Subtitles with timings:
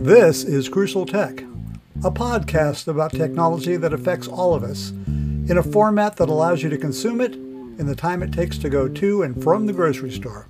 [0.00, 1.42] This is Crucial Tech,
[2.02, 6.70] a podcast about technology that affects all of us in a format that allows you
[6.70, 10.10] to consume it in the time it takes to go to and from the grocery
[10.10, 10.46] store.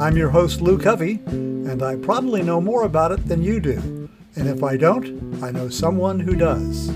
[0.00, 4.08] I'm your host, Lou Covey, and I probably know more about it than you do.
[4.34, 6.90] And if I don't, I know someone who does.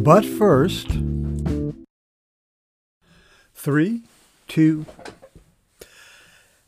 [0.00, 0.88] But first,
[3.54, 4.00] three,
[4.48, 4.86] two,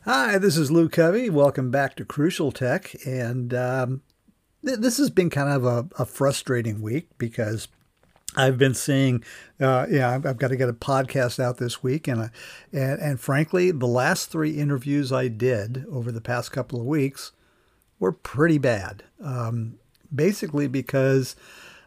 [0.09, 1.29] Hi, this is Lou Covey.
[1.31, 2.95] Welcome back to Crucial Tech.
[3.05, 4.03] And um,
[4.65, 7.67] th- this has been kind of a, a, frustrating week because
[8.37, 9.25] I've been seeing,
[9.61, 12.07] uh, yeah, I've, I've, got to get a podcast out this week.
[12.07, 12.29] And, uh,
[12.73, 17.33] and, and frankly, the last three interviews I did over the past couple of weeks
[17.99, 19.03] were pretty bad.
[19.21, 19.81] Um,
[20.15, 21.35] basically, because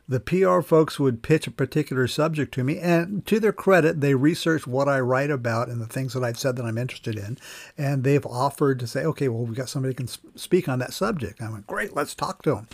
[0.09, 4.15] the PR folks would pitch a particular subject to me, and to their credit, they
[4.15, 7.37] research what I write about and the things that I've said that I'm interested in,
[7.77, 10.93] and they've offered to say, okay, well, we've got somebody who can speak on that
[10.93, 11.41] subject.
[11.41, 12.67] I went, great, let's talk to them.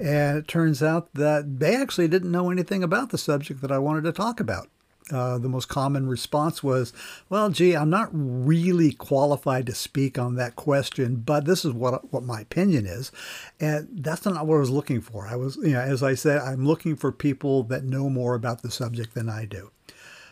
[0.00, 3.78] And it turns out that they actually didn't know anything about the subject that I
[3.78, 4.68] wanted to talk about
[5.10, 6.92] uh, the most common response was,
[7.28, 12.10] "Well, gee, I'm not really qualified to speak on that question, but this is what
[12.12, 13.12] what my opinion is,"
[13.60, 15.26] and that's not what I was looking for.
[15.26, 18.62] I was, you know, as I said, I'm looking for people that know more about
[18.62, 19.70] the subject than I do.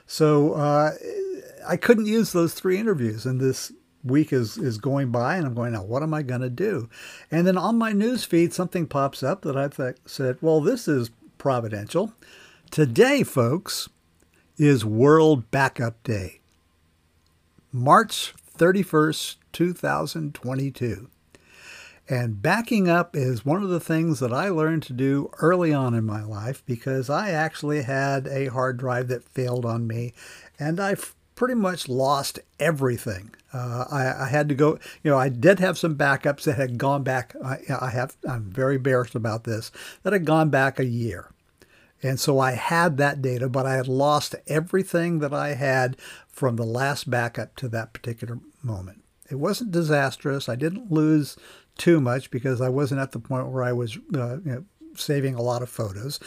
[0.06, 0.92] So uh,
[1.66, 5.54] I couldn't use those three interviews, and this week is is going by, and I'm
[5.54, 6.88] going, now what am I going to do?
[7.30, 10.88] And then on my news feed, something pops up that I th- said, well, this
[10.88, 12.14] is providential.
[12.70, 13.90] Today, folks
[14.62, 16.38] is World Backup Day,
[17.72, 21.10] March 31st, 2022.
[22.08, 25.94] And backing up is one of the things that I learned to do early on
[25.94, 30.12] in my life because I actually had a hard drive that failed on me
[30.60, 30.94] and I
[31.34, 33.34] pretty much lost everything.
[33.52, 36.78] Uh, I, I, had to go, you know, I did have some backups that had
[36.78, 37.34] gone back.
[37.44, 39.72] I, I have, I'm very embarrassed about this,
[40.04, 41.31] that had gone back a year.
[42.02, 45.96] And so I had that data, but I had lost everything that I had
[46.28, 49.04] from the last backup to that particular moment.
[49.30, 50.48] It wasn't disastrous.
[50.48, 51.36] I didn't lose
[51.78, 54.64] too much because I wasn't at the point where I was uh, you know,
[54.96, 56.18] saving a lot of photos.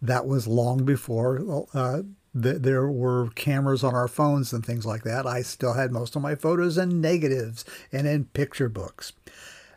[0.00, 2.02] That was long before uh,
[2.40, 5.26] th- there were cameras on our phones and things like that.
[5.26, 9.12] I still had most of my photos in negatives and in picture books.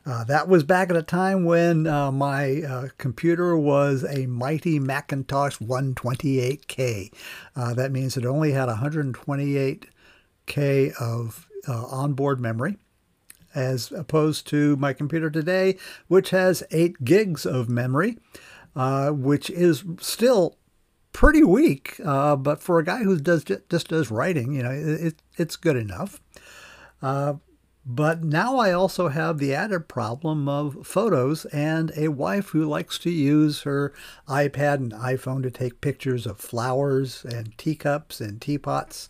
[0.06, 4.80] Uh, that was back at a time when uh, my uh, computer was a mighty
[4.80, 7.14] Macintosh 128K.
[7.56, 12.78] Uh, that means it only had 128K of uh, onboard memory,
[13.54, 18.18] as opposed to my computer today, which has 8 gigs of memory,
[18.76, 20.58] uh, which is still
[21.14, 21.98] pretty weak.
[22.00, 26.20] but for a guy who does just does writing, you know, it, it's good enough.
[27.86, 33.00] But now I also have the added problem of photos and a wife who likes
[33.00, 33.92] to use her
[34.28, 39.10] iPad and iPhone to take pictures of flowers and teacups and teapots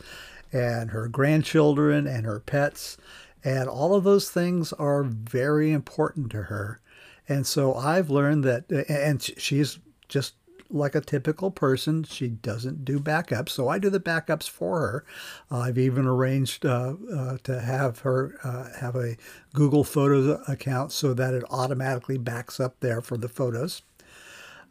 [0.54, 2.98] and her grandchildren and her pets.
[3.44, 6.80] And all of those things are very important to her.
[7.28, 10.36] And so I've learned that, and she's just
[10.74, 12.04] like a typical person.
[12.04, 15.06] She doesn't do backups, so I do the backups for her.
[15.50, 19.18] Uh, I've even arranged uh, uh, to have her uh, have a
[19.54, 23.82] Google Photos account so that it automatically backs up there for the photos.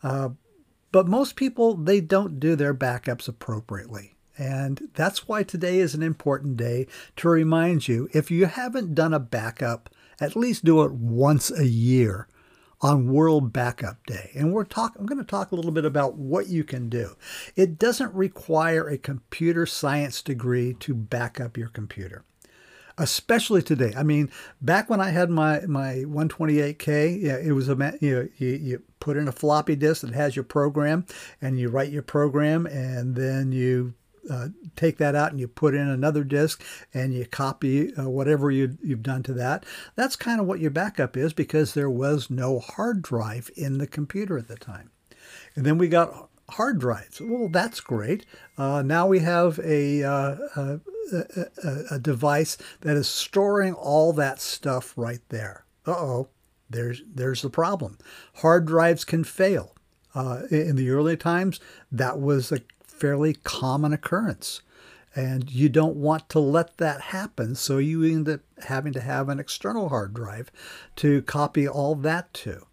[0.02, 0.30] Uh,
[0.92, 4.14] but most people, they don't do their backups appropriately.
[4.36, 6.86] And that's why today is an important day
[7.16, 9.90] to remind you if you haven't done a backup,
[10.20, 12.26] at least do it once a year
[12.80, 14.30] on World Backup Day.
[14.34, 17.16] And we're talk, I'm going to talk a little bit about what you can do.
[17.56, 22.24] It doesn't require a computer science degree to back up your computer.
[22.98, 23.94] Especially today.
[23.96, 24.30] I mean,
[24.60, 28.82] back when I had my, my 128K, yeah, it was a you know you, you
[28.98, 31.06] put in a floppy disk that has your program,
[31.40, 33.94] and you write your program, and then you
[34.28, 38.50] uh, take that out and you put in another disk and you copy uh, whatever
[38.50, 39.64] you, you've done to that.
[39.96, 43.86] That's kind of what your backup is because there was no hard drive in the
[43.86, 44.90] computer at the time.
[45.54, 47.20] And then we got hard drives.
[47.20, 48.26] Well, that's great.
[48.58, 50.80] Uh, now we have a, uh, a,
[51.12, 55.64] a, a, device that is storing all that stuff right there.
[55.86, 56.28] Uh oh,
[56.68, 57.98] there's, there's the problem.
[58.36, 59.74] Hard drives can fail.
[60.12, 61.60] Uh, in the early times,
[61.92, 62.60] that was a
[63.00, 64.62] fairly common occurrence.
[65.16, 69.28] And you don't want to let that happen, so you end up having to have
[69.28, 70.52] an external hard drive
[70.96, 72.66] to copy all that to.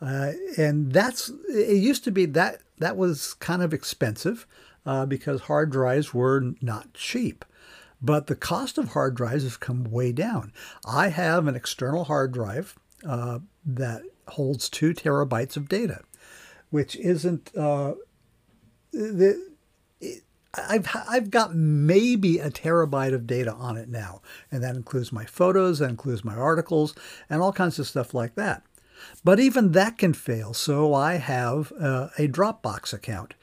[0.00, 4.46] Uh, and that's it used to be that that was kind of expensive
[4.86, 7.44] uh, because hard drives were not cheap.
[8.00, 10.52] But the cost of hard drives has come way down.
[10.86, 12.76] I have an external hard drive
[13.06, 16.02] uh, that holds two terabytes of data,
[16.70, 17.94] which isn't uh,
[18.92, 19.47] the.
[20.54, 25.24] I've I've got maybe a terabyte of data on it now, and that includes my
[25.24, 26.94] photos, that includes my articles,
[27.28, 28.62] and all kinds of stuff like that.
[29.22, 30.54] But even that can fail.
[30.54, 33.34] So I have uh, a Dropbox account,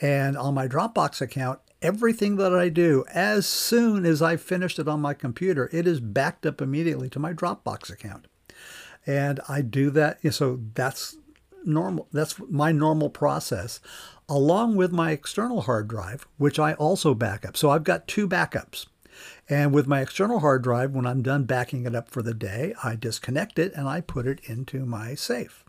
[0.00, 4.88] and on my Dropbox account, everything that I do, as soon as I finished it
[4.88, 8.26] on my computer, it is backed up immediately to my Dropbox account.
[9.06, 10.18] And I do that.
[10.32, 11.18] So that's
[11.66, 12.08] normal.
[12.12, 13.80] That's my normal process,
[14.28, 17.56] along with my external hard drive, which I also back up.
[17.56, 18.86] So I've got two backups.
[19.48, 22.74] And with my external hard drive, when I'm done backing it up for the day,
[22.82, 25.64] I disconnect it and I put it into my safe.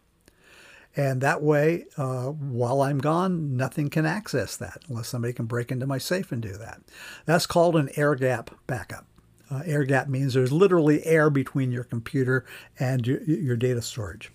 [0.98, 5.72] And that way, uh, while I'm gone, nothing can access that unless somebody can break
[5.72, 6.82] into my safe and do that.
[7.26, 9.06] That's called an air gap backup.
[9.52, 12.46] Uh, air gap means there's literally air between your computer
[12.80, 14.32] and your, your data storage.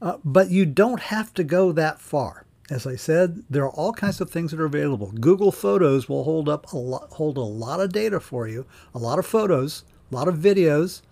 [0.00, 2.44] Uh, but you don't have to go that far.
[2.68, 5.12] As I said, there are all kinds of things that are available.
[5.12, 8.98] Google Photos will hold up a lot, hold a lot of data for you, a
[8.98, 11.02] lot of photos, a lot of videos,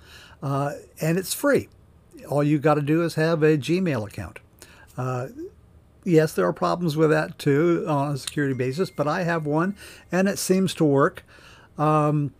[0.42, 1.68] uh, and it's free.
[2.28, 4.40] All you got to do is have a Gmail account.
[4.96, 5.28] Uh,
[6.04, 9.76] yes, there are problems with that too on a security basis, but I have one
[10.10, 11.24] and it seems to work.
[11.78, 12.32] Um,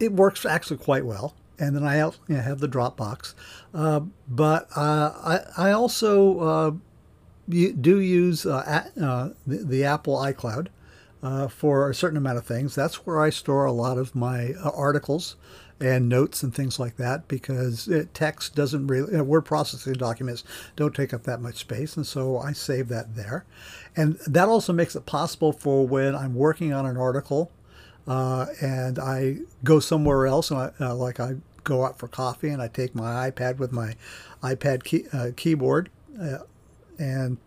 [0.00, 1.34] it works actually quite well.
[1.58, 3.34] And then I have, you know, have the Dropbox.
[3.72, 6.70] Uh, but uh, I, I also uh,
[7.48, 10.68] do use uh, uh, the, the, Apple iCloud
[11.50, 12.74] for a certain amount of things.
[12.74, 15.36] That's where I store a lot of my articles
[15.80, 19.94] and notes and things like that because it, text doesn't really, you know, word processing
[19.94, 20.44] documents
[20.76, 21.96] don't take up that much space.
[21.96, 23.44] And so I save that there.
[23.96, 27.50] And that also makes it possible for when I'm working on an article
[28.06, 32.50] uh, and I go somewhere else, and I, uh, like I go out for coffee
[32.50, 33.94] and I take my iPad with my
[34.42, 35.90] iPad key, uh, keyboard
[36.20, 36.38] uh,
[36.98, 37.38] and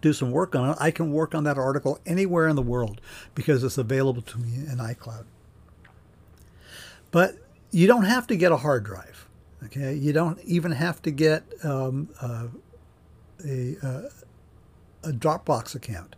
[0.00, 0.76] do some work on it.
[0.78, 3.00] I can work on that article anywhere in the world
[3.34, 5.24] because it's available to me in iCloud.
[7.10, 7.36] But
[7.70, 9.26] you don't have to get a hard drive.
[9.64, 12.46] Okay, you don't even have to get um, uh,
[13.44, 14.02] a, uh,
[15.02, 16.14] a Dropbox account.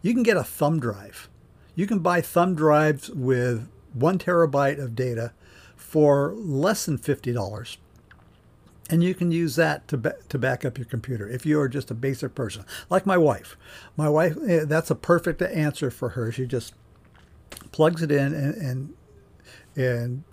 [0.00, 1.28] You can get a thumb drive.
[1.74, 5.32] You can buy thumb drives with one terabyte of data
[5.76, 7.78] for less than fifty dollars,
[8.90, 11.68] and you can use that to ba- to back up your computer if you are
[11.68, 13.56] just a basic person, like my wife.
[13.96, 16.30] My wife, eh, that's a perfect answer for her.
[16.32, 16.74] She just
[17.72, 18.94] plugs it in and and,
[19.76, 20.24] and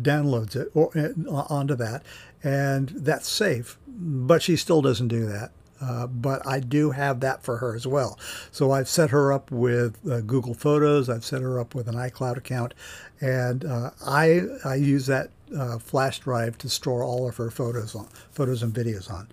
[0.00, 2.04] downloads it or, uh, onto that,
[2.42, 3.78] and that's safe.
[3.86, 5.50] But she still doesn't do that.
[5.80, 8.18] Uh, but I do have that for her as well.
[8.50, 11.08] So I've set her up with uh, Google Photos.
[11.08, 12.74] I've set her up with an iCloud account,
[13.20, 17.94] and uh, I I use that uh, flash drive to store all of her photos
[17.94, 19.28] on photos and videos on.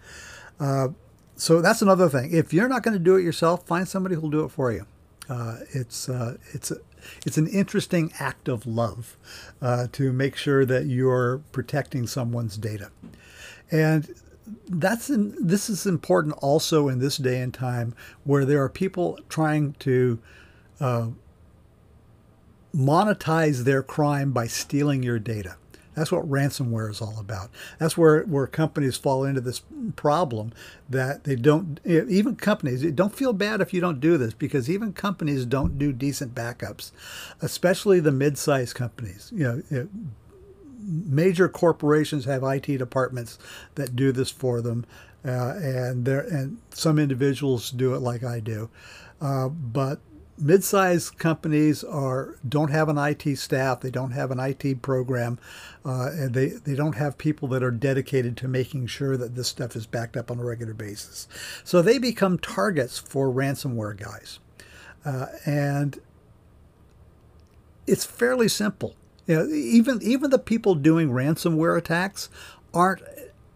[0.60, 0.90] Uh,
[1.36, 2.32] so that's another thing.
[2.32, 4.86] If you're not going to do it yourself, find somebody who'll do it for you.
[5.74, 6.08] it's
[6.54, 6.72] it's
[7.26, 9.18] it's an interesting act of love
[9.92, 12.92] to make sure that you're protecting someone's data.
[13.72, 14.14] And
[14.68, 19.20] that's in, this is important also in this day and time where there are people
[19.30, 20.20] trying to
[20.80, 21.08] uh,
[22.76, 25.56] monetize their crime by stealing your data.
[25.96, 27.50] That's what ransomware is all about.
[27.80, 29.62] That's where where companies fall into this
[29.96, 30.52] problem
[30.90, 34.92] that they don't even companies don't feel bad if you don't do this because even
[34.92, 36.92] companies don't do decent backups,
[37.42, 39.32] especially the mid-sized companies.
[39.34, 39.88] You know,
[40.86, 43.38] major corporations have IT departments
[43.76, 44.86] that do this for them,
[45.26, 48.70] uh, and there and some individuals do it like I do,
[49.22, 50.00] uh, but
[50.38, 55.40] mid-sized companies are don't have an IT staff, they don't have an IT program,
[55.86, 59.48] uh, and they they don't have people that are dedicated to making sure that this
[59.48, 61.28] stuff is backed up on a regular basis.
[61.64, 64.40] So they become targets for ransomware guys,
[65.04, 66.00] uh, and
[67.88, 68.96] it's fairly simple.
[69.28, 72.30] You know, even even the people doing ransomware attacks
[72.74, 73.02] aren't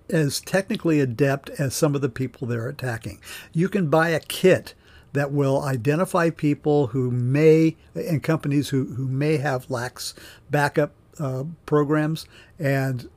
[0.09, 3.19] as technically adept as some of the people they're attacking.
[3.53, 4.73] You can buy a kit
[5.13, 10.13] that will identify people who may and companies who, who may have lax
[10.49, 12.25] backup uh, programs
[12.57, 13.09] and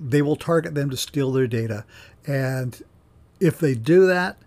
[0.00, 1.84] they will target them to steal their data.
[2.26, 2.82] And
[3.40, 4.38] if they do that